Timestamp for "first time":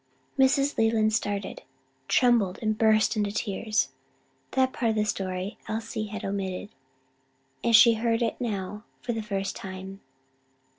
9.21-10.01